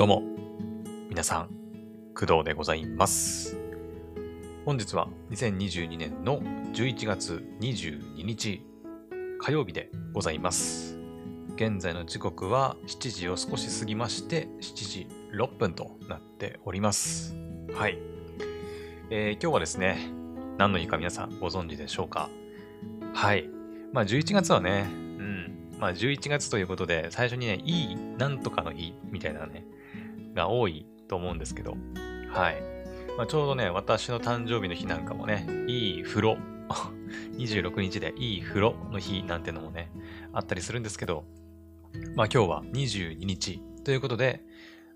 [0.00, 0.22] どうも、
[1.10, 1.50] 皆さん、
[2.14, 3.58] 工藤でございます。
[4.64, 6.40] 本日は2022年の
[6.72, 8.64] 11月22日
[9.38, 10.98] 火曜日でございます。
[11.56, 17.36] 現在の時刻は7時を少し過ぎまして、7時6分となっております。
[17.74, 17.98] はい。
[19.10, 19.98] えー今日はですね、
[20.56, 22.30] 何の日か皆さんご存知でしょうか？
[23.12, 23.50] はい。
[23.92, 25.76] まあ11月はね、うん。
[25.78, 29.66] まあ11月ということで、最初にね、いいなんとかの日みたいなね、
[30.34, 31.76] が多いと思うんですけど、
[32.32, 32.62] はい。
[33.16, 36.38] まあ、ちょうどね、私の誕生日の日なんかもね、いい風呂、
[37.36, 39.90] 26日でいい風呂の日なんてのもね、
[40.32, 41.24] あったりするんですけど、
[42.14, 44.44] まあ今日は22日ということで、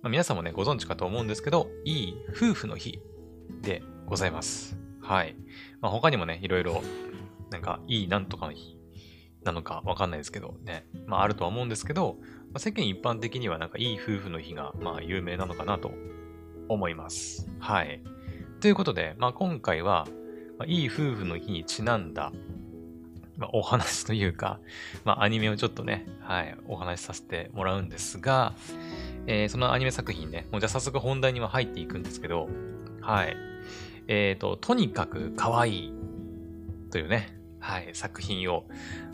[0.03, 3.01] まあ、皆さんもね、ご存知かと思うんですけど、いい夫婦の日
[3.63, 4.79] でございます。
[5.01, 5.35] はい。
[5.81, 6.83] まあ、他にもね、いろいろ、
[7.51, 8.79] なんか、いいなんとかの日
[9.45, 12.19] なのかわかんないですけどね、まああるとは思うんですけど、
[12.55, 15.91] まあ、世間一般的にはなんかいい夫婦の日がまあ有名なのかなと
[16.69, 17.51] 思います。
[17.59, 18.01] はい。
[18.61, 20.07] ということで、まあ今回は、
[20.57, 22.33] まあ、いい夫婦の日にちなんだ、
[23.37, 24.61] まあ、お話というか、
[25.05, 28.55] まあアニメをちょっとね、はい、お話しさせてもらうんですが、
[29.27, 32.49] えーそのアニメ作品ね、もうじゃあ早速本題には入っていくんですけど、
[33.01, 33.37] はい。
[34.07, 35.93] えっ、と、とにかく可愛い
[36.93, 38.65] というね、はい、作品を、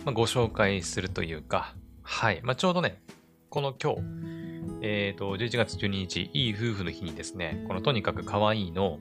[0.05, 3.01] まあ、ご紹介するというか、はい、まあ、ちょうどね、
[3.51, 4.01] この今日、
[4.81, 9.01] えっ、と、11月12日、いい夫婦の日にですね、このとにかく可愛いの、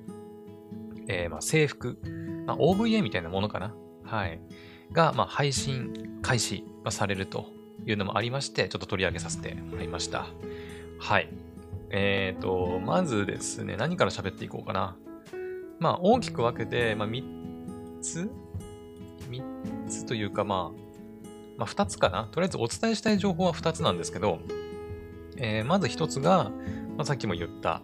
[1.08, 2.00] えーまあ、制服、
[2.48, 3.76] まあ、OVA みたいなものかな？
[4.04, 4.42] はい。
[4.92, 7.46] が、まあ、配信開始、されると
[7.86, 10.26] いうのもありまして、ちょっと取り上げさせてもらいました。
[10.98, 11.30] はい。
[11.92, 14.98] えっ、と、まずですね、何から喋っていこうかな？
[15.78, 18.32] まあ、大きく分けて、まあ、3つ
[19.30, 20.89] ?3 つというか、まあ、
[21.60, 22.28] まあ、2つかな。
[22.32, 24.40] とりあえずお伝えしたい情報は2つなんですけど、
[25.36, 26.52] えーまず1つが、
[26.96, 27.82] まあ、さっきも言った、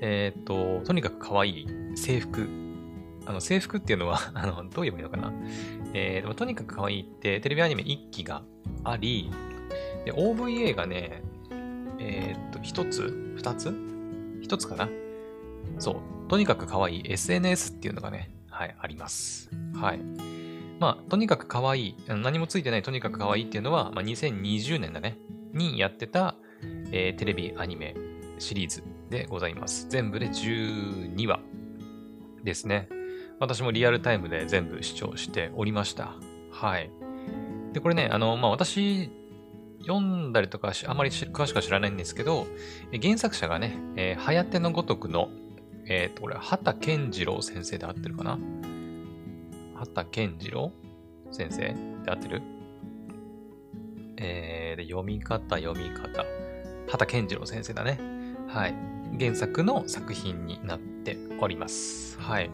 [0.00, 1.66] えっ、と、とにかく可愛い
[1.96, 2.48] 制服。
[3.26, 5.32] あの、制服っていうのは、 あの、どう言えばいいのかな。
[5.92, 8.42] えーでもとにかく可愛いって、テレビアニメ1期が
[8.84, 9.28] あり、
[10.04, 11.22] で、OVA がね、
[11.98, 14.88] えっ、と、1つ ?2 つ ?1 つかな
[15.78, 16.28] そう。
[16.28, 19.50] とにかく可愛い SNS っていうのがね、はい、あります。
[19.74, 20.39] はい。
[20.80, 25.18] まあ、とにかく可愛い、何もついてないとにかく可愛いっていうのは、まあ、2020年だね、
[25.52, 26.36] にやってた、
[26.90, 27.94] えーテレビアニメ
[28.38, 29.86] シリーズでございます。
[29.90, 31.40] 全部で12話
[32.42, 32.88] ですね。
[33.38, 36.14] 私もリアルタイムで全部視聴しておりました。
[36.50, 36.90] はい。
[37.74, 39.10] で、これね、あの、まあ、私、
[39.80, 42.46] 読んだりとか、あまり詳しくは知らないんですけど、
[43.02, 45.28] 原作者がね、えー、はやてのごとくの、
[45.86, 48.38] えっ、と、これ、畑健次郎先生で合ってるかな
[49.80, 50.72] 畑健次郎？
[51.30, 51.74] 先生
[52.04, 52.42] で合ってる？
[54.18, 56.26] えー、で、読み方、読み方。
[56.86, 57.98] 畑健次郎先生だね。
[58.46, 58.74] はい。
[59.18, 62.20] 原作の作品になっております。
[62.20, 62.50] はい。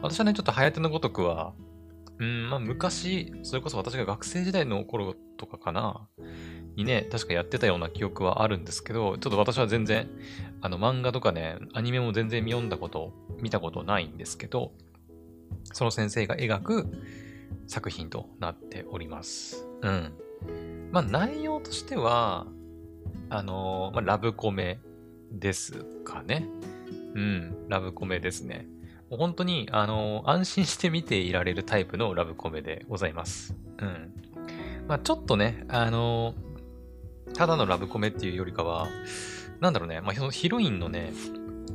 [0.00, 1.52] 私はね、ちょっとはやてのごとくは、
[2.18, 6.08] うん、まあ昔、それこそ私が学生時代の頃とかかな、
[6.74, 10.08] にね、確かやってたような記憶はあるんですけど、ちょっと私は全然、
[10.62, 13.12] あの漫画とかね、アニメも全然読んだこと、
[13.42, 14.72] 見たことないんですけど、
[15.72, 16.86] その先生が描く
[17.66, 19.66] 作品となっております。
[19.82, 20.12] うん。
[20.90, 22.46] まあ内容としては、
[23.30, 24.80] あのーまあ、ラブコメ
[25.30, 26.48] ですかね。
[27.14, 28.66] うん、ラブコメですね。
[29.10, 33.56] もう本当に、あのー安心して見ていられるタイプのラブコメでございます。
[33.78, 34.12] うん。
[34.88, 36.52] まあちょっとね、あのー
[37.34, 38.88] ただのラブコメっていうよりかは、
[39.58, 41.14] なんだろうね、まあ、ヒロインのね、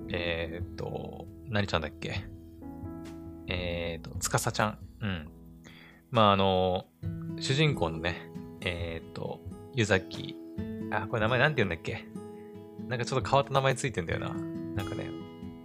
[0.09, 2.27] えっと、何ちゃんだっけ？
[3.47, 4.77] えーっと、つかさちゃん。
[5.01, 5.29] うん。
[6.11, 6.85] まあ、あの、
[7.39, 8.29] 主人公のね、
[8.61, 9.41] えーっと、
[9.73, 10.35] ゆざき。
[10.91, 12.05] あ、これ名前なんて言うんだっけ？
[12.87, 14.29] なんかちょっと変わった名前ついてんだよな。
[14.29, 15.09] なんかね、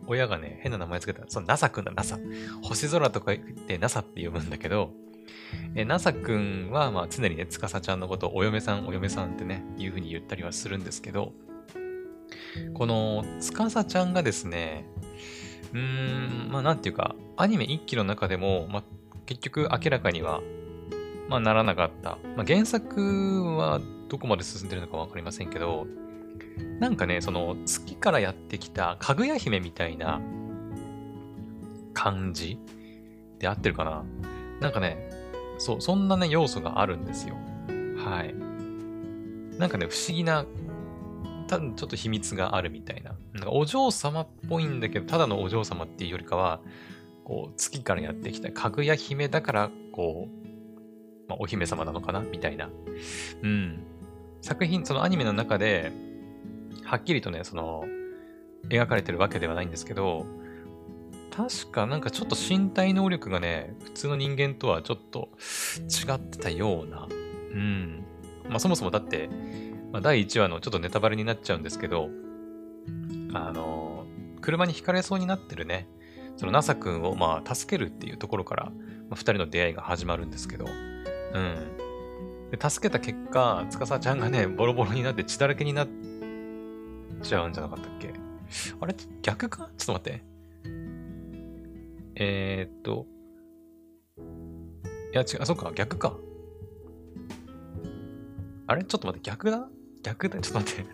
[0.06, 1.24] 親がね、変な名前つけた。
[1.28, 2.18] そう、ナサくんだ、ナサ。
[2.62, 4.92] 星空とか言ってナサって読むんだけど、
[5.74, 11.32] え、ナサくんは、まあ、常にね、つかさちゃんのことをお嫁さん、お嫁さんってね、いう風に言ったりはするんですけど、
[12.74, 14.86] この、つかさちゃんがですね、
[15.72, 18.84] うーん、まあ、なんていうか、アニメ一期の中でも、まあ、
[19.26, 20.40] 結局明らかには、
[21.28, 22.18] まあ、ならなかった。
[22.36, 25.86] まあ、原作はどこまで進んでるのかわかりませんけど、
[26.80, 30.20] なんかね、その月からやってきたかぐや姫みたいな
[31.94, 32.58] 感じ
[33.38, 34.04] で合ってるかな
[34.60, 35.10] なんかね、
[35.58, 37.36] そう、そんなね、要素があるんですよ。
[38.04, 38.34] はい。
[39.58, 40.44] なんかね、不思議な、
[41.52, 43.14] 多分ちょっと秘密があるみたいな。
[43.34, 46.62] なんかお嬢様っぽいんだけど、ただのお嬢様っていうよりかは、
[47.24, 52.70] こう、月からやってきたかぐや姫だから、こう、まあ、お姫様なのかなみたいな。
[53.42, 53.84] うん。
[54.40, 55.92] 作品、そのアニメの中で、
[56.84, 57.84] はっきりとね、その、
[58.70, 60.24] 描かれてるわけではないんですけど、
[61.36, 65.28] 確かなんかちょっと身体能力がね、普通の人間とはちょっと
[65.78, 67.08] 違ってたような。
[67.10, 68.04] うん。
[68.48, 69.28] まあそもそもだって、
[69.92, 72.08] まあ、第1話のちょっとネタバレになっちゃうんですけど、
[73.34, 74.06] あの、
[74.40, 75.86] 車にひかれそうになってるね、
[76.36, 78.72] その NASA 君をまあ助けるっていうところから、ま
[79.10, 82.50] あ、2人の出会いが始まるんですけど、うん。
[82.50, 85.88] で助けた結果、司ちゃんがね、ボロボロになって血だらけになっ
[87.22, 88.14] ちゃうんじゃなかったっけ？
[88.80, 89.70] あれ逆か？
[89.76, 90.24] ちょっと待って。
[92.14, 93.06] えー、っと。
[95.12, 96.16] いや、違う、あ、そっか、逆か。
[98.66, 98.84] あれ？
[98.84, 99.68] ちょっと待って、逆だ？
[100.02, 100.90] 逆だちょっと待って。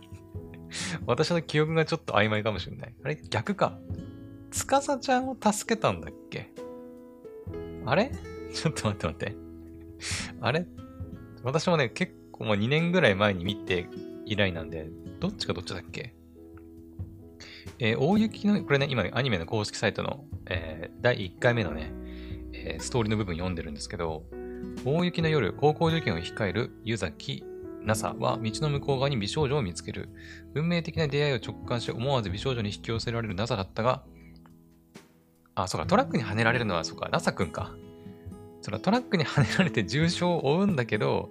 [1.07, 2.95] 私の記憶がちょっと曖昧かもしれない。
[3.03, 3.19] あれ？
[3.31, 3.79] 逆か。
[4.51, 6.51] つかさちゃんを助けたんだっけ？
[7.87, 8.13] あれ？
[8.53, 9.37] ちょっと待って待って。
[10.41, 10.67] あれ？
[11.43, 13.89] 私もね、結構もう2年ぐらい前に見て
[14.27, 14.91] 以来なんで、
[15.21, 16.15] どっちがどっちだっけ？
[17.79, 21.93] えー、大雪の、これね、今アニメの公式サイトの、えー、第1回目のね、
[22.53, 24.25] えー、ストーリーの部分読んでるんですけど、
[24.85, 27.45] 大雪の夜、高校受験を控える湯崎
[27.85, 30.09] NASA は道の向こう側に美少女を見つける。
[30.55, 34.03] 運命的な出会いを直感し思わず美少女に引き寄せられる NASA だったが、
[35.55, 37.73] あ、そうか、トラックにはねられるのは、そうか、NASA くんか。
[38.61, 41.31] そのトラックにはねられて重傷を負うんだけど、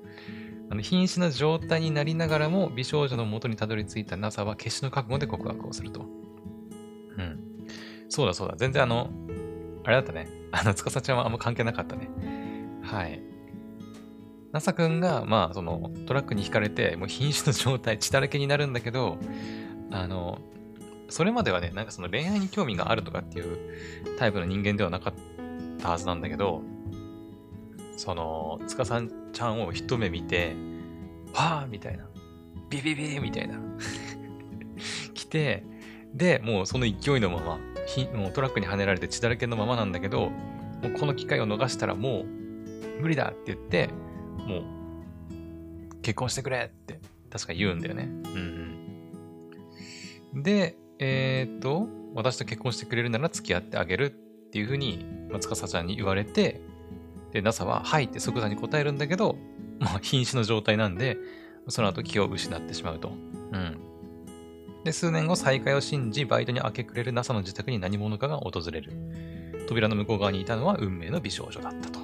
[0.70, 6.02] あの瀕死の状態になりながらも美少女の元にたどり着いた NASA は決死の覚悟で告白をすると。
[6.02, 7.40] うん。
[8.10, 8.56] そうだそうだ。
[8.58, 9.10] 全然あの、
[9.84, 10.28] あれだったね。
[10.52, 12.10] あの、つかさちゃんはあんま関係なかったね。
[12.82, 13.22] はい。
[14.54, 19.18] NASA くんが、まあ、その、トラックに引かれて、もう瀕死の状態、血だらけになるんだけど、
[19.92, 20.40] あの、
[21.10, 23.58] それまではね、なんかその恋愛に興味があるとかっていう
[24.18, 25.14] タイプの人間ではなかっ
[25.80, 26.62] たはずなんだけど、
[27.96, 30.56] その、つかさんちゃんを一目見て、
[31.34, 32.06] わーみたいな。
[32.70, 33.60] ビビビーみたいな。
[35.14, 35.64] 来て、
[36.14, 37.60] で、もうその勢いのまま、
[38.14, 42.26] もうトラックにはねられて血だらけのままなんだけど、もうこの機会を逃したらもう
[43.02, 43.90] 無理だって言って、
[44.38, 47.00] もう結婚してくれって
[47.30, 48.04] 確か言うんだよね。
[48.04, 48.74] うん
[50.34, 50.44] うん。
[50.44, 56.62] で、えー、っと、私と結婚してくれるなら付き合ってあげるっていうふうに、松笠ちゃんに言われて、
[57.32, 59.38] で、NASA は、はいって即座に答えるんだけど、
[59.80, 61.18] まあ、瀕死の状態なんで、
[61.68, 63.10] その後気を失ってしまうと。
[63.52, 63.78] うん。
[64.84, 68.94] で、数年後、再会を信じ、バイトに明け暮れる NASA の自宅に何者かが訪れる。
[69.68, 72.00] 扉の向こう側にいたのは運命の美少女だったと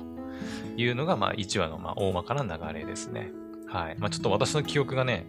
[0.78, 3.32] いうのが、まあ、1話のまあ大まかな流れですね。
[3.68, 3.96] はい。
[3.98, 5.26] まあ、ちょっと私の記憶がね、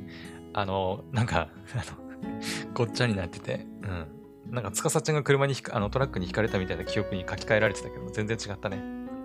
[0.52, 2.04] あの、なんかあの、
[2.74, 4.54] ごっちゃになってて、うん。
[4.54, 8.78] なんか、つかさちゃんが車にあのトラックに引かれたみたいな記憶に書き換えられてたけど、全然違ったね。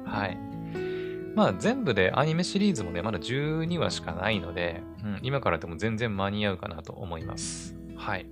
[0.06, 0.38] はい。
[1.36, 7.75] まあ全部でアニメシリーズもね、まだ12話しかないので、うん、今からでも全然間に合うかなと思います。
[7.95, 8.25] はい。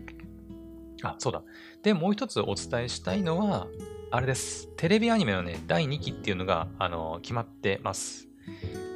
[1.04, 1.44] あ、そうだ。
[1.84, 3.68] で、もう一つお伝えしたいのは、
[4.10, 4.70] あれです。
[4.78, 8.28] テレビアニメのね、第2期っていうのが、あの、決まってます。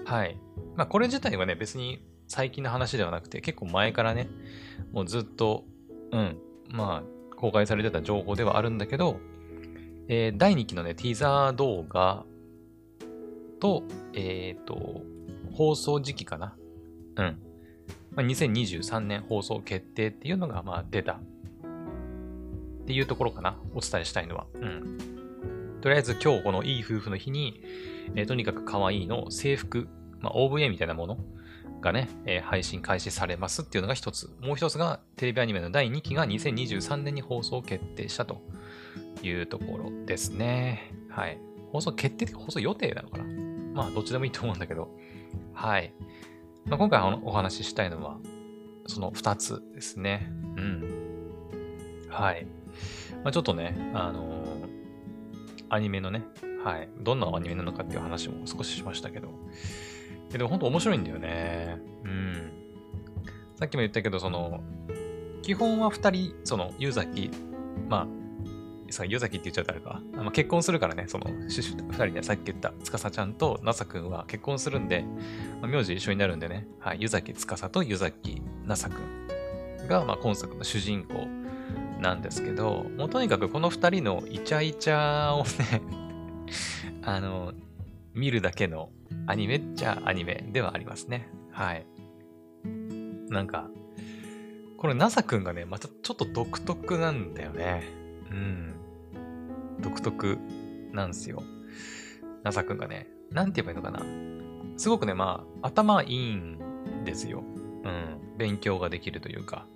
[0.05, 0.37] はい。
[0.75, 4.29] まあこれ自体はね、別に最近の話ではなくて、結構前からね、
[4.93, 5.65] もうずっと、
[6.11, 6.37] うん、
[6.69, 9.19] まあ、公開されてた情報ではあるんだけど、
[10.07, 12.25] えー、第2期のね、ティザー動画
[13.59, 13.83] と、
[14.13, 15.01] えっ、ー、と、
[15.53, 16.55] 放送時期かな。
[17.17, 17.37] うん。
[18.11, 21.19] まあ、2023年放送決定っていうのが、まあ、出た。
[22.91, 23.55] っていうところかな。
[23.73, 24.47] お伝えしたいのは。
[24.53, 25.79] うん。
[25.79, 27.63] とりあえず今日このいい夫婦の日に、
[28.15, 29.87] えー、とにかく可愛いの制服、
[30.19, 31.17] まあ、OVA みたいなもの
[31.79, 34.29] がね、えー、配信開始されますっていうのが一つ。
[34.41, 38.41] もう一つがテレビアニメの第2期が2023年に放送決定したと
[39.23, 40.93] いうところですね。
[41.09, 41.37] はい。
[41.71, 43.23] 放送決定的放送予定なのかな
[43.73, 44.89] まあ、どっちでもいいと思うんだけど。
[45.53, 45.93] はい。
[46.65, 48.17] まあ、今回お話ししたいのは、
[48.85, 50.29] その2つですね。
[50.57, 51.01] うん。
[52.09, 52.45] はい。
[53.23, 54.69] まあ、ちょっとね、あのー、
[55.69, 56.23] アニメのね、
[56.63, 56.89] はい。
[56.99, 59.29] どんなアニメなのかっていう話も少ししましたけど。
[60.31, 61.79] けど、本当面白いんだよね。
[62.03, 62.51] うん。
[63.55, 64.61] さっきも言ったけど、その、
[65.41, 67.31] 基本は2人、その、ユーザキ、
[67.89, 68.21] まあ、
[68.91, 70.01] さ、湯崎って言っちゃったらか。
[70.13, 71.49] まあ結婚するからね、その、二
[71.91, 75.05] 人でさっき言った司ちゃんとなさくんは結婚するんで、
[75.61, 81.27] まあ、名字一緒になるんでね、はい、湯崎司と湯崎なさくんが、まあ、今作の主人公
[82.01, 85.81] なんですけど、もうとにかくこの二人のイチャイチャをね
[87.03, 87.53] あの、
[88.13, 88.89] 見るだけの
[89.27, 91.29] アニメっちゃアニメではありますね。
[91.51, 91.85] はい。
[93.29, 93.69] なんか、
[94.77, 97.83] これ、なさくんがね、またちょっと独特なんだよね。
[98.31, 98.73] うん。
[99.79, 100.39] 独特
[100.91, 101.43] なんですよ。
[102.43, 104.03] ナサ君がね、なんて言えばいいのかな。
[104.77, 106.57] すごくね、まあ、頭いいん
[107.05, 107.43] ですよ。
[107.83, 108.37] うん。
[108.37, 109.67] 勉強ができるというか。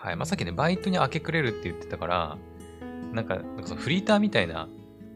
[0.00, 0.16] はい。
[0.16, 2.38] まあ、さっきね、バイトに明け暮れるって言ってたから、
[3.12, 4.66] なんか、なんかそのフリーターみたいな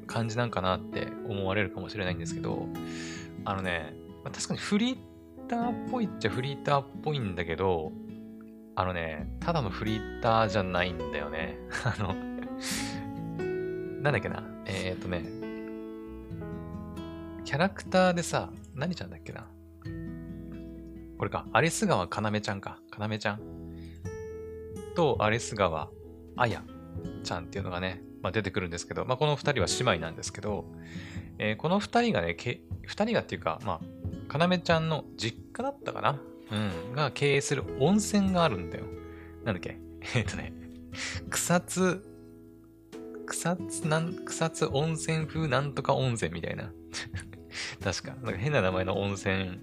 [0.07, 2.67] 感じなんかなって思われるかもしれないんですけど、
[3.47, 4.97] あのね、まあ、確かにフリー
[5.49, 7.93] ターっぽいっちゃフリーターっぽいんだけど、
[8.77, 11.57] あのね、ただのフリーターじゃないんだよね。
[11.85, 12.13] あの、
[14.03, 14.45] なんだっけな。
[14.67, 15.25] えー、っとね、
[17.47, 19.47] キャラクターでさ、何ちゃんだっけな。
[21.17, 22.81] これか、アリス川かなめちゃんか。
[22.91, 23.54] かなめちゃん。
[24.95, 25.89] と、アリス川
[26.37, 26.63] あや
[27.23, 30.65] ちゃんっていうのがね、まあ、出てくるんですけど、まあ、この二人は姉妹なんですけど、
[31.39, 33.81] えーこの二人がね、け二人がっていうか、ま
[34.29, 36.21] あ、かなめちゃんの実家だったかな？
[36.53, 36.95] うん。
[36.95, 38.85] が経営する温泉があるんだよ。
[39.45, 39.79] なんだっけ？
[40.15, 40.53] えっ、とね、
[41.31, 42.05] 草津、
[43.27, 46.73] 草津なん、草津温泉風なんとか温泉みたいな。
[47.83, 48.15] 確か。
[48.23, 49.59] なんか変な名前の温泉、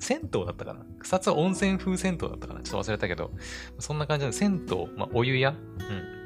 [0.00, 0.84] 銭湯だったかな？
[0.98, 2.62] 草津温泉風銭湯だったかな？
[2.62, 3.30] ちょっと忘れたけど、
[3.78, 6.20] そんな感じで銭湯、まあ、お湯や、うん。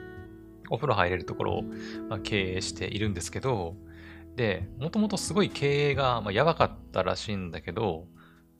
[0.70, 1.62] お風呂入れるところを、
[2.08, 3.76] まあ、経営しているんですけど、
[4.34, 8.06] で、もともとすごい経営が、まあ、やばかったらしいんだけど、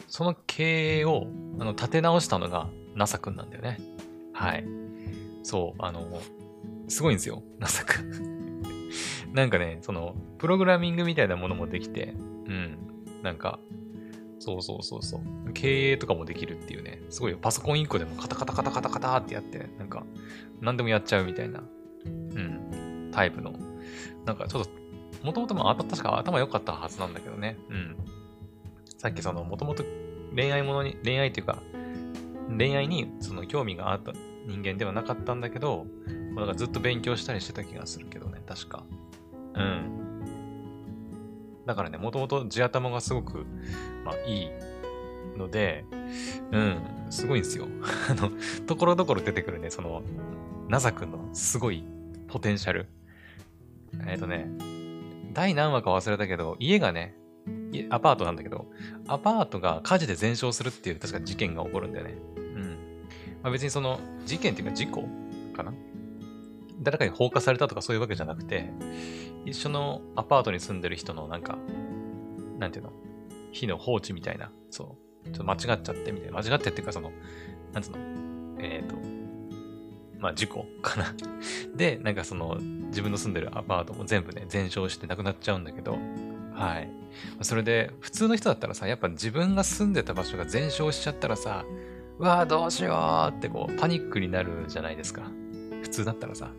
[0.07, 1.27] その経営を
[1.59, 3.81] あの立て直したのが NASA くんなんだよね。
[4.35, 4.67] はい。
[5.43, 6.21] そう、あの、
[6.89, 8.63] すごいんですよ、NASA くん。
[9.33, 12.15] なんかね、その、プログラミングみたいなものもできて、
[12.47, 12.79] うん。
[13.23, 13.59] なんか、
[14.45, 15.53] そうそうそうそう。
[15.55, 17.39] 経営とかもできるっていうね、すごいよ。
[17.41, 20.05] パソコン1個でもカタカタカタカタカタってやって、なんか、
[20.61, 21.63] 何でもやっちゃうみたいな、
[22.05, 23.55] うん、タイプの。
[24.27, 24.71] なんかちょっと、
[25.23, 27.57] もともともあ確か頭良かったはずなんだけどね。
[27.71, 27.97] うん。
[28.99, 29.83] さっきその、もともと
[30.37, 31.63] 恋愛ものに、恋愛っていうか、
[32.51, 34.13] 恋愛にその興味があった
[34.47, 35.87] 人間ではなかったんだけど、
[36.37, 38.85] だかずっと勉強したりしてた気がするけどね、確か。
[39.55, 40.04] うん。
[41.67, 43.47] だからね、もともと地頭がすごく、
[44.05, 44.51] まあいい
[45.37, 45.85] ので、
[46.53, 47.67] うん、すごいんですよ。
[48.11, 48.31] あの、
[48.67, 50.03] ところどころ出てくるね、その、
[50.69, 51.85] ナザ君のすごい
[52.29, 52.89] ポテンシャル。
[54.07, 54.49] えっ、とね、
[55.33, 57.17] 第何話か忘れたけど、家がね、
[57.91, 58.67] アパートなんだけど、
[59.09, 62.15] アパートが火事で全焼するっていう確か事件が起こるんだよね。
[62.37, 62.79] うん。
[63.43, 65.09] まあ、別にその事件っていうか事故
[66.85, 68.71] 誰かに放火されたとかそういうわけじゃなくて、
[69.45, 71.59] 一緒のアパートに住んでる人のなんか、
[72.59, 72.93] なんていうの？
[73.51, 75.31] 火の放置みたいな、そう。
[75.31, 76.39] ちょっと間違っちゃってみたいな。
[76.39, 77.11] 間違ってっていうかその、
[77.73, 77.99] なんつうの？
[78.61, 78.97] えっ、と、
[80.19, 81.15] まあ事故かな。
[81.75, 82.57] で、なんかその、
[82.89, 85.99] 自分の住んでるアパートも全部ね、全焼してなくなっちゃうんだけど、
[86.53, 86.89] はい。
[87.43, 91.65] それで、普通の人だったらさ、やっぱ自分が住んでた場所が全焼しちゃったらさ、
[92.19, 95.23] うわあどうしようってこう、パニックになるじゃないですか。
[95.95, 96.51] 通だったらさ。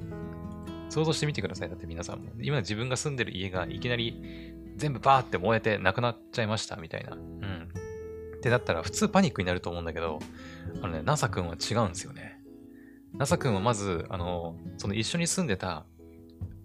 [0.89, 1.69] 想像してみてください。
[1.69, 2.31] だって皆さんも。
[2.41, 7.13] 今自分が住んでる家がいきなり全部バーって燃えてなくなっちゃいましたみたいな。
[7.13, 7.69] うん。
[8.37, 10.19] ってなったら普通パニックになると思うんだけど、
[10.81, 12.39] あのね、NASA 君は違うんですよね。
[13.13, 15.85] NASA 君はまず、あの、その一緒に住んでた、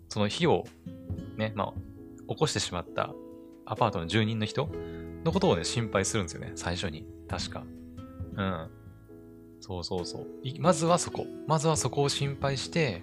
[0.08, 0.64] その火を
[1.36, 1.72] ね、まあ、
[2.28, 3.14] 起こしてしまった
[3.64, 4.68] アパートの住人の人
[5.24, 7.06] のことをね、心配するんですよね、最初に。
[7.28, 7.64] 確か。
[8.36, 8.70] うん。
[9.60, 10.26] そうそうそう。
[10.58, 11.26] まずはそこ。
[11.46, 13.02] まずはそこを心配して、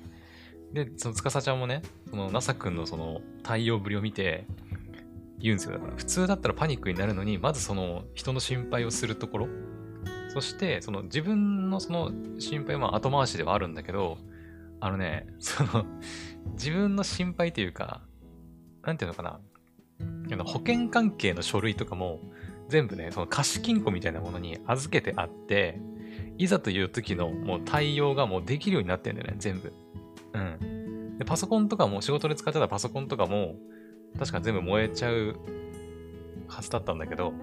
[0.74, 4.46] で、その司ちゃんもね、その NASA 君のその対応ぶりを見て、
[5.40, 5.74] 言うんですよ。
[5.74, 9.48] だから普通だったらパニックになるのに、まずその人の心配をするところ。
[10.30, 14.18] そして、その自分のその心配は後回しではあるんだけど、
[14.80, 15.86] あのね、その
[16.54, 18.02] 自分の心配というか、
[18.84, 19.40] なんていうのかな。
[20.46, 22.20] 保険関係の書類とかも
[22.70, 25.80] 全部ね、その貸金庫みたいなものに預けてあって、
[26.38, 29.74] いざという時のもう対応がもうできるようになってんだよね、全部。
[30.34, 31.18] うん。
[31.18, 33.56] で、パソコンとかも、仕事で使ってたパソコンとかも、
[34.20, 35.36] 確か全部燃えちゃう
[36.48, 37.34] はずだったんだけど、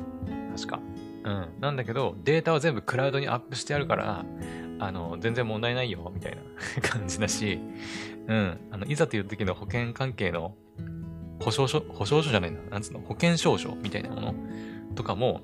[0.56, 0.80] 確か。
[1.24, 1.48] うん。
[1.60, 4.24] なんだけど、データは全部クラウドにアップしてあるから、
[4.78, 6.42] あの、全然問題ないよ、みたいな
[6.88, 7.58] 感じだし、
[8.28, 8.58] うん。
[8.70, 10.54] あの、いざという時の保険関係の
[11.40, 14.34] 保証書、保証書じゃないな、なんつうの、保険証書みたいなもの
[14.94, 15.40] とかも、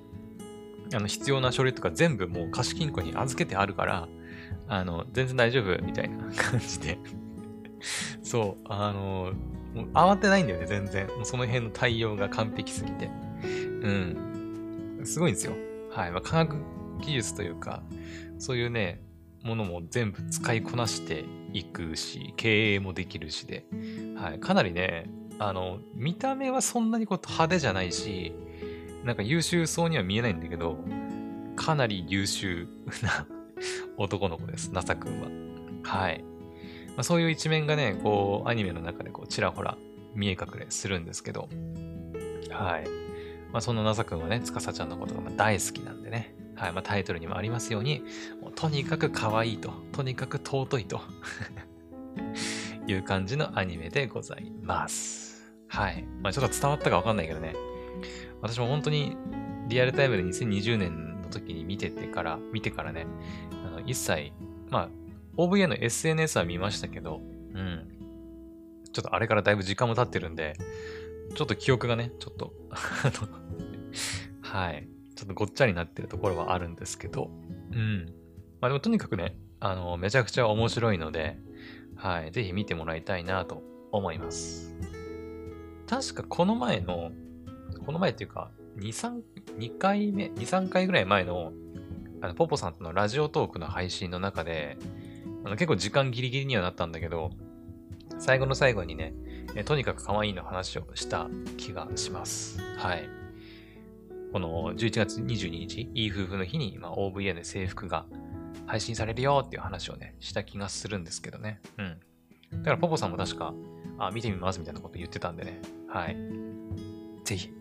[0.95, 4.09] あの、必要な書類とか全部もう貸金庫に預けてあるから、
[4.69, 6.99] あの、全然大丈夫みたいな感じで。
[8.23, 9.33] そう、あの、
[9.75, 11.07] もう慌てないんだよね、全然。
[11.09, 13.11] もうその辺の対応が完璧すぎて。
[13.83, 15.01] うん。
[15.05, 15.55] すごいんですよ。
[15.91, 16.11] はい。
[16.11, 16.57] まあ、科学
[17.01, 17.83] 技術というか、
[18.39, 19.03] そういうね、
[19.43, 23.65] ものも全部使いこなしていくし、経営もできるしで、
[24.17, 24.41] はい。
[24.41, 28.35] かなりね、あの、見た目はそんなにこう派手じゃないし、
[29.05, 30.79] なんか優秀そうには見えないんだけど、
[31.57, 32.69] かなり優秀
[33.03, 33.27] な
[33.97, 35.29] 男の子です、ナサ君は。
[35.83, 36.25] はい。
[36.89, 39.77] まあ、そういう一面がね、こう、アニメの中でこう、ちらほら
[40.15, 41.49] 見え隠れするんですけど、
[42.51, 42.85] はい。
[43.53, 48.03] まあ、そのナサ君はね、つかさちゃんのことが大好きなんでね、はい、まあ、タイトルにもありますように、
[48.41, 51.01] もうとにかく可愛いと、とにかく尊いと
[52.87, 55.53] いう感じのアニメでございます。
[55.69, 56.05] はい。
[56.23, 57.55] まあ、ちょっと伝わったかわかんないけどね。
[58.43, 59.17] 私も本当に
[59.69, 63.07] リアルタイムで2020年の時に見ててから、見てからね、
[63.67, 64.33] あの一切、
[64.71, 64.89] まあ、
[65.37, 67.21] OVA の SNS は見ましたけど、
[67.55, 67.87] うん。
[68.93, 70.57] ちょっとあれからだいぶ時間も経ってるんで、
[71.35, 72.53] ちょっと記憶がね、ちょっと
[74.43, 74.89] はい。
[75.15, 77.31] ちょっとごっちゃになってるところはあるんですけど、
[77.73, 78.07] うん。
[78.61, 81.39] まあでもとにかくね、あの、めちゃくちゃ面白いので、
[81.95, 82.33] はい。
[82.33, 84.75] ぜひ見てもらいたいなと思います。
[85.87, 87.13] 確かこの前の、
[87.85, 89.23] この前っていうか、2、3、
[89.59, 91.53] 2回目、2、3回ぐらい前の、
[92.21, 94.77] あの、ポポさんとのラジオトークの配信の中で、
[95.45, 97.31] あの結構時間ギリギリにはなったんだけど、
[98.19, 99.15] 最後の最後にね、
[99.55, 102.61] えとにかく可愛いの話をした気がします。
[102.77, 103.09] はい。
[104.33, 108.07] この11月22日、いい夫婦の日に、まあ、OVA で制服が
[108.67, 111.61] 配信されるよっていう話をね、した気がするんですけどね。
[111.79, 112.63] うん。
[112.63, 113.55] だから、ポポさんも確か、
[113.99, 115.61] あ、見てみますみたいなこと言ってたんでね。
[115.89, 116.17] はい。
[117.25, 117.53] ぜひ。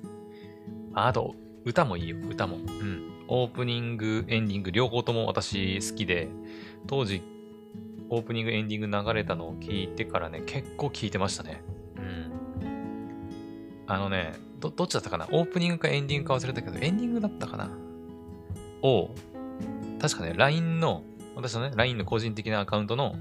[1.08, 2.58] あと、歌もいいよ、歌も。
[2.58, 3.26] うん。
[3.28, 6.30] オープニング、エンディング、両方とも私好きで、
[6.88, 7.22] 当時、
[8.10, 11.62] オープニング、エンディング流れたのを聞いてからね、結構聞いてましたね。
[11.98, 12.32] うん。
[13.86, 15.28] あのね、ど、どっちだったかな？
[15.32, 17.70] オープニングかエンディングか忘れたけど、エンディングだったかな？
[18.82, 19.12] を、
[20.02, 21.04] 確かね、LINE の、
[21.36, 23.16] 私のね、LINE の個人的なアカウントの、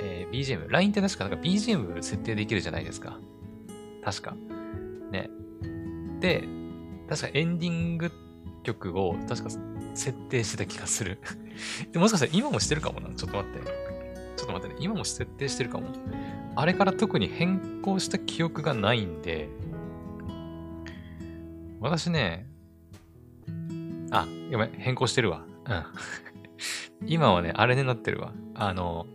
[0.00, 0.70] えー、BGM。
[0.70, 3.18] LINE って確かなんか BGM 設定できるじゃないですか。
[4.02, 4.34] 確か。
[5.10, 5.28] ね。
[6.20, 6.44] で、
[7.08, 8.12] 確かエンディング
[8.62, 9.50] 曲を、確か
[9.94, 11.18] 設定してた気がする
[11.92, 11.98] で。
[11.98, 13.08] もしかしたら今もしてるかもな。
[13.14, 13.60] ちょっと待って。
[14.36, 14.80] ちょっと待ってね。
[14.80, 15.88] 今も設定してるかも。
[16.56, 19.48] あれから特に変更した記憶がないんで、
[21.80, 22.46] 私ね、
[24.10, 25.44] あ、ごめん、変更してるわ。
[25.66, 25.84] うん。
[27.08, 28.32] 今はね、あれになってるわ。
[28.54, 29.06] あの、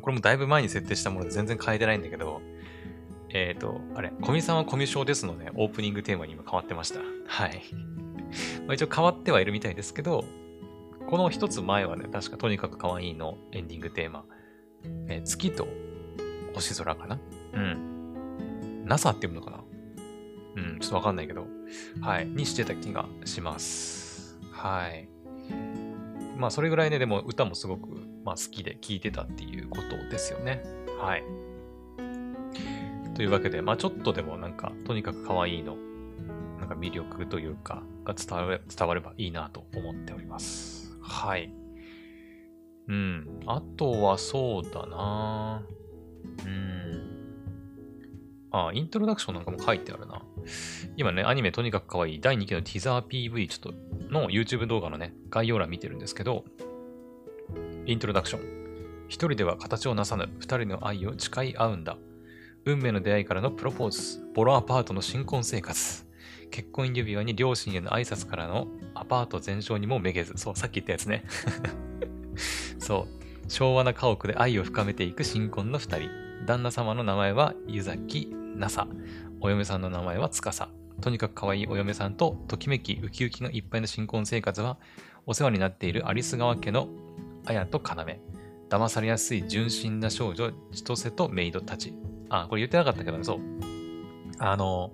[0.00, 2.40] これもだいぶ前に設定したもので全然変えてないんだけど、
[3.34, 7.00] えっ、ー、と、あれ、コミさんはコミュ障ですのね、オープニングテーマに今変わってました。
[7.26, 7.62] はい。
[8.66, 10.24] まあ、一応変わってはいるみたいですけど、
[11.08, 14.24] この一つ前はね、確かとにかく可愛いのエンディングテーマ、
[15.08, 15.66] えー、月と
[16.54, 17.18] 星空かな？
[17.54, 18.84] うん。
[18.86, 19.64] NASA って読むのかな？
[20.62, 21.46] うん、ちょっとわかんないけど、
[22.00, 24.38] はい、にしてた気がします。
[24.52, 25.08] はい。
[26.36, 27.88] まあ、それぐらいね、でも歌もすごく、
[28.24, 30.62] まあ、好きで聴いてたっていうことですよね。
[31.00, 31.24] はい。
[33.14, 35.76] というわけで、まあ、ちょっとでもなんか、とにかく可愛いの、
[36.58, 40.96] なんか魅力というか、が伝われ伝わればいいなと思っております。
[41.00, 41.52] はい。
[42.88, 43.40] うん。
[43.46, 45.62] あとはそうだな
[46.44, 46.84] うん。
[48.50, 50.22] あ、イントロダクションなんかも書いてあるな。
[50.96, 56.44] 今ね、アニメとにかく可愛い第2期のティザー PV ちょっとの YouTube 動画のね、概要欄見てるんですけど、
[57.86, 58.64] イントロダクション。
[59.08, 61.98] 一人では形をなさぬ二人の愛を誓い合うんだ。
[62.66, 64.24] 運命の出会いからのプロポーズ。
[64.34, 66.06] ボロアパートの新婚生活。
[66.50, 70.32] 結婚指輪に両親への挨拶からのアパート全焼にもめげず。
[70.36, 71.24] そう、さっき言ったやつね。
[72.78, 73.06] そ
[73.46, 73.50] う。
[73.50, 76.08] 昭和な家屋で愛を深めていく新婚の二人。
[76.46, 78.88] 旦那様の名前は湯崎なさ。
[79.40, 80.70] お嫁さんの名前は司。
[81.02, 84.78] とにかく可愛いお嫁さんと、ときめきウキウキがいっぱいの新婚生活は、
[85.26, 86.88] お世話になっている有栖川家の
[87.44, 88.34] 綾と要。
[88.70, 91.92] 騙されやすい純真な少女、千歳とメイドたち。
[92.28, 93.38] あ、これ言ってなかったけどね、そう。
[94.38, 94.90] あの、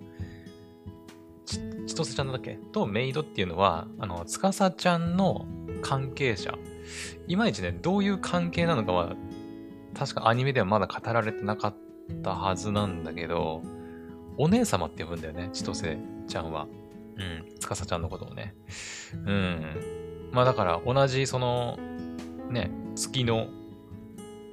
[1.46, 2.58] ち千歳ちゃんだっけ？
[2.72, 5.46] とメイドっていうのは、あの、司ちゃんの
[5.82, 6.54] 関係者。
[7.26, 9.14] いまいちね、どういう関係なのかは、
[9.94, 11.74] 確かアニメではまだ語られてなかっ
[12.22, 13.62] たはずなんだけど、
[14.38, 16.66] お姉様って呼ぶんだよね、千歳ちゃんは。
[17.16, 18.54] うん、司ちゃんのことをね。
[19.12, 20.30] うん。
[20.32, 21.78] まあだから同じその、
[22.48, 23.48] ね、月の、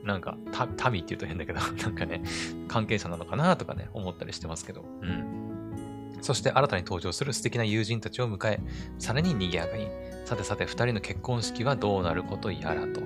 [0.08, 2.24] なんか、た、民って言うと変だけど、 なんかね、
[2.67, 4.84] 関係者なのかなとかね、思ったりしてますけど。
[5.02, 6.17] うん。
[6.22, 8.60] そして新たに登場する素敵な友人たちを迎え、
[8.98, 9.88] さらに賑やかに。
[10.26, 13.02] さてさて、二人の結婚式はどうなることやらと。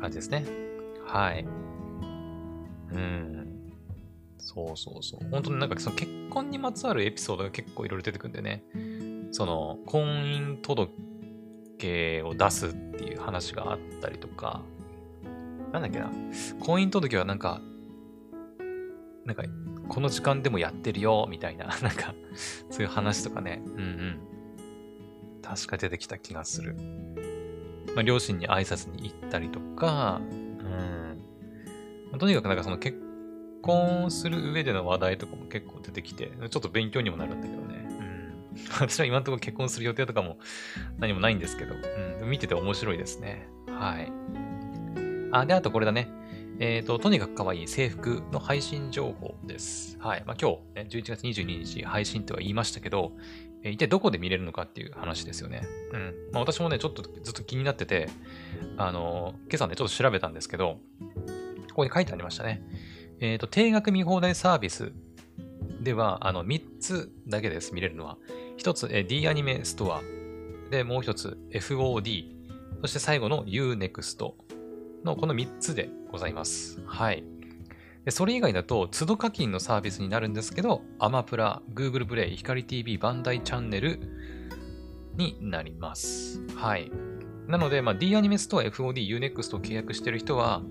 [0.00, 0.44] 感じですね。
[1.06, 1.46] はい。
[2.92, 3.48] うん。
[4.38, 5.28] そうそうそう。
[5.30, 8.64] 本当になんかその結婚にまつわるエピソードが結構いろいろ出てくるんでね。
[9.32, 10.90] その婚姻届
[12.22, 14.62] を出すっていう話があったりとか、
[15.74, 16.08] なんだっけな。
[16.60, 17.60] 婚姻届はなんか、
[19.24, 19.42] なんか、
[19.88, 22.14] この時間でもやってるよ、みたいな、 なんか、
[22.70, 23.60] そういう話とかね。
[23.64, 24.18] うんうん。
[25.42, 26.76] 確か出てきた気がする。
[27.94, 30.20] まあ、両親に挨拶に行ったりとか、
[32.12, 32.18] うん。
[32.18, 32.96] とにかくなんかその結
[33.60, 37.86] 婚する上での話題とかも結構出てきて、ちょっと勉強にもなるんだけどね。
[37.98, 38.14] うん
[38.78, 40.38] 私は今のところ結婚する予定とかも
[40.98, 41.74] 何もないんですけど、
[42.22, 43.48] うん、見てて面白いですね。
[43.66, 44.12] はい。
[45.34, 46.08] あ、で、あとこれだね。
[46.60, 49.98] えっ、ー、と、とにかく可愛い制服の配信情報です。
[49.98, 50.22] はい。
[50.24, 53.12] まあ、今日、ね、11月22日配信とは言いましたけど、
[53.64, 55.62] えー、一体どこで見れるのかっていう話ですよね。
[55.92, 56.14] うん。
[56.32, 58.08] まあ、私もね、ちょっとずっと気になってて、
[58.76, 60.78] あのー、今朝ね、ちょっと調べたんですけど、
[61.70, 62.62] ここに書いてありましたね。
[63.18, 64.92] えっ、と、定額見放題サービス
[65.80, 68.16] では、あの、3つだけです、見れるのは。
[68.58, 70.02] 1つ、え D アニメストア。
[70.70, 72.32] で、もう1つ、FOD。
[72.82, 74.34] そして最後の Unext
[75.04, 76.80] のこの3つでございます。
[76.86, 77.24] はい。
[78.04, 83.98] でそれ以外だと、都度課金のサービスになるんですけど、アマプラ、Google プレイ、光 TV、バンダイチャンネル
[85.16, 86.42] になります。
[86.54, 86.90] はい。
[87.46, 90.62] なので、まあ、D アニメストア、FOD、Unext を契約してる人は、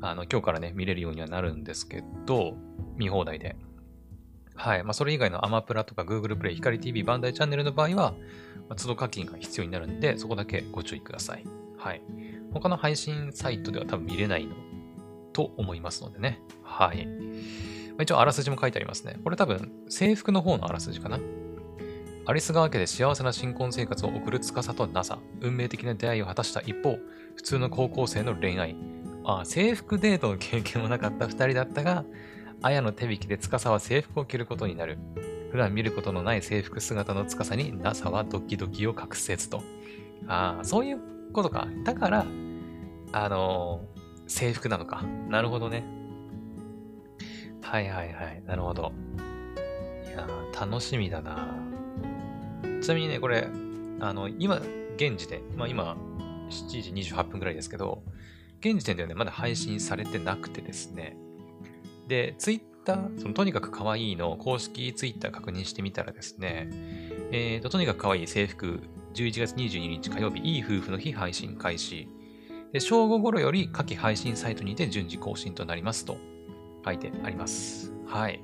[0.00, 2.56] あの、今日からね、見れるようにはなるんですけど、
[2.96, 3.56] 見放題で。
[4.56, 4.84] はい。
[4.84, 8.12] まあ、それ以外のアマプラとか Google プレイ、光 TV、バンダイチャンネルの場合は、
[8.68, 11.44] まあ、都度課金が必要になるんで、そこだけご注意ください。
[11.78, 12.02] はい。
[12.52, 14.54] 他の配信サイトでは多分見れないの
[15.32, 16.40] と思いますのでね。
[16.62, 17.08] はい。
[18.00, 19.18] 一応、あらすじも書いてありますね。
[19.22, 21.18] これ多分、制服の方のあらすじかな。
[22.24, 25.18] アリス川家で幸せな新婚生活を送る司と NASA。
[25.40, 26.98] 運命的な出会いを果たした一方、
[27.34, 28.76] 普通の高校生の恋愛。
[29.24, 32.04] ああ制服デートの経験もなかった二人だったが、
[32.62, 34.98] 綾の手引きで司は制服を着ることになる。
[35.50, 39.62] 普段見ることのない制服姿の司に NASA はドキドキを隠せずと。
[40.28, 41.00] ああ、そういう
[41.32, 41.68] ことか。
[41.84, 42.26] だから、
[43.12, 45.02] あのー、制服なのか。
[45.28, 45.84] なるほどね。
[47.62, 48.42] はいはいはい。
[48.46, 48.92] なるほど。
[50.06, 51.56] いやー、楽しみだな
[52.82, 53.48] ちなみにね、これ、
[54.00, 54.56] あの、今、
[54.96, 55.96] 現時点、まあ今、
[56.50, 58.02] 7時28分くらいですけど、
[58.60, 61.16] 現時点ではね、まだ配信されてなくてですね。
[62.08, 66.68] で、ツイッター、そのとにかく可愛いの公式ツイッター確認してみたらですね、
[67.32, 68.82] えーと、とにかく可愛い制服、
[69.14, 72.08] 11月22日火曜日、いい夫婦の日配信開始。
[72.72, 76.16] で、正午頃より下記配信サイトにて順次更新となりますと
[76.84, 77.92] 書いてあります。
[78.06, 78.40] はい。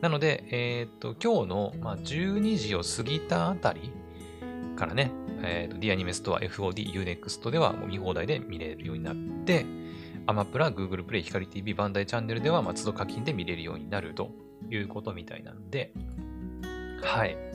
[0.00, 3.90] なので、えっ、と、今日の、まあ、12時を過ぎたあたり
[4.76, 5.10] からね、
[5.42, 9.66] えっ、と、D アニメストア FOD Unext ではもう見放題で見れるようになって、
[10.26, 14.30] アマプラ、Google プレイ、光 TV、バンダイチャンネルでは、まあ、都度課金で見れるようになると
[14.70, 15.92] いうことみたいなんで、
[17.02, 17.53] はい。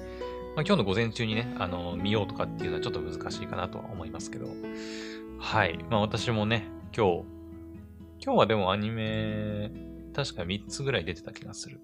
[0.55, 4.47] まあ、今日の午前中にね、あの、見ようとかっていうのはちょっと難しいかなとは思いますけど、
[5.39, 5.77] はい。
[5.89, 7.23] まあ、私もね、今日、
[8.21, 9.71] 今日はでもアニメ、
[10.13, 11.79] 確か3つぐらい出てた気がする。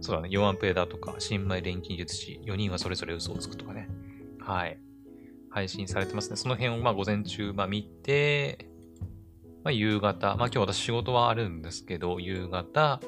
[0.00, 3.88] そうだね、ヨアンペーダーとか、新米錬金術師、4人はそれぞれ嘘をつくとかね。
[4.40, 4.78] はい。
[5.50, 6.36] 配信されてますね。
[6.36, 8.68] その辺をまあ午前中、まあ見て、
[9.64, 13.00] まあ、夕方、まあ今日私仕事はあるんですけど、夕方、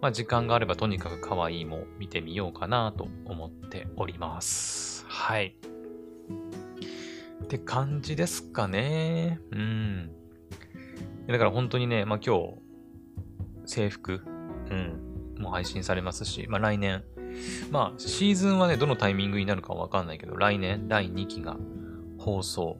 [0.00, 5.04] まあ時間があればとにかく可愛いも見てみようかなと思っております。
[5.08, 5.56] はい。
[7.42, 9.40] って感じですかね。
[9.50, 10.10] うん。
[11.26, 12.54] だから本当にね、まあ今日、
[13.66, 14.22] 制服、
[14.70, 17.04] うん、もう配信されますし、まあ来年、
[17.70, 21.56] まあシーズンはね、どのタイミングになるかわかんないけど、来年第2期が
[22.18, 22.78] 放送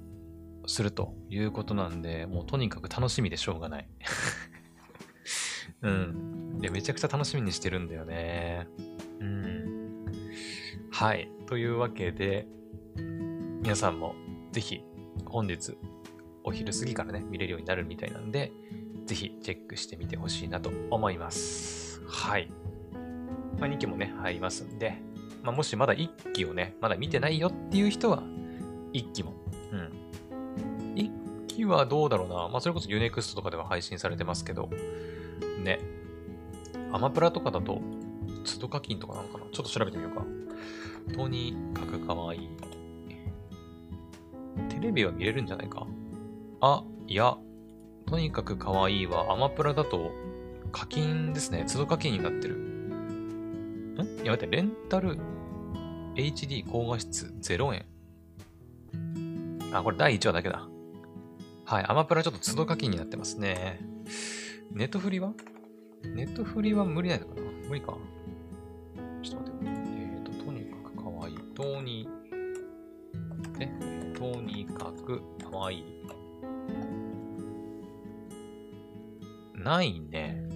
[0.67, 3.89] するということなんで、もうとにかく楽しみでしょうがない。
[5.83, 6.59] うん。
[6.59, 8.69] で、めちゃくちゃ楽しみにしてるんだよね。
[9.21, 10.05] うん。
[10.91, 11.31] はい。
[11.47, 12.47] というわけで、
[13.63, 14.15] 皆さんも
[14.53, 14.83] ぜひ
[15.27, 15.77] 本日
[16.45, 18.53] お昼過ぎからね、見れるようになるみたいなんで、
[19.07, 22.03] ぜひチェックしてみてほしいなと思います。
[22.07, 22.51] はい。
[23.59, 24.99] まあ、2期もね、入りますんで、
[25.43, 28.23] まあ、もしまだ1期をね、まだ見てないよっていう人は、
[28.93, 29.35] 1期も、
[29.73, 29.99] うん、
[31.59, 32.49] 時はどうだろうな。
[32.49, 34.71] まあ、それこそ Unext とかでは配信されてますけど、
[35.63, 35.81] ね。
[36.93, 37.81] アマプラとかだと、
[38.45, 39.45] 都度課金とかなのかな？
[39.53, 40.25] ちょっと調べてみようか。
[41.15, 42.49] とにかくかわいい。
[44.69, 45.87] テレビは見れるんじゃないか？
[46.61, 47.37] あ、いや。
[48.07, 50.13] とにかくかわいいは、アマプラだと
[50.73, 51.67] 課金ですね。
[51.71, 52.57] 都度課金になってる。
[52.57, 53.99] ん？
[54.23, 55.19] いや、待って、レンタル
[56.15, 57.85] HD 高画質0円。
[59.73, 60.67] あ、これ第1話だけだ。
[61.67, 61.85] はい。
[61.87, 63.81] アマプラちょっと都度課金になってますね。
[64.71, 65.33] ネットフリは？
[66.15, 67.43] ネットフリは無理ないのかな？
[67.69, 67.97] 無理か？
[69.23, 69.91] ちょっと待って。
[69.91, 71.37] えっ、ー、と、とにかくかわいい。
[71.55, 72.09] とに、
[73.59, 73.73] ね。
[74.17, 75.85] とにかくかわいい。
[79.55, 80.49] ないね。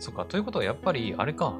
[0.00, 0.24] そっか。
[0.24, 1.54] ということはやっぱり、あれか。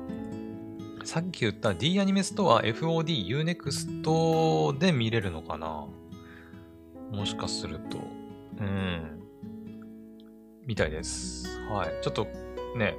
[1.05, 5.87] さっき言った D アニメストア FOD Unext で見れるのかな？
[7.13, 7.99] もしかすると。
[8.59, 9.23] うん。
[10.67, 11.47] みたいです。
[11.71, 12.03] はい。
[12.03, 12.27] ちょっと
[12.77, 12.97] ね、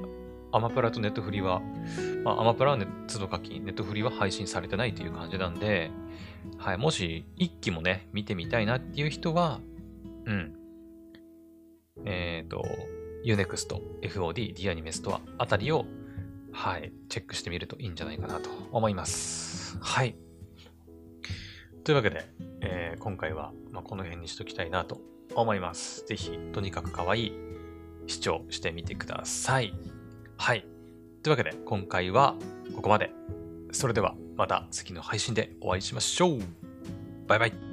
[0.51, 1.61] アマプラとネットフリは、
[2.23, 5.91] まあ、アマプラはネット課金、ネットフリは配信されてないという感じなんで、
[6.57, 9.59] はい、もし一期もね、見てみたいなっていう人は、
[10.25, 10.53] うん。
[12.05, 12.63] えっ、ー、と、
[13.25, 15.85] Unext、FOD、D アニメストアあたりを、
[16.53, 19.77] はい、チェックしてみるといいんじゃないかなと思います。
[19.81, 20.15] はい。
[21.83, 22.25] というわけで、
[22.61, 25.01] えー、今回は、まあ、この辺にしときたいなと
[25.35, 26.05] 思います。
[26.05, 27.33] ぜひ、とにかく可愛い
[28.07, 29.73] 視聴してみてください。
[30.37, 30.65] はい。
[31.23, 32.35] というわけで、今回は
[32.75, 33.11] ここまで。
[33.71, 36.39] それでは、また次の配信でお会いしましょう。
[37.27, 37.66] バイバイ。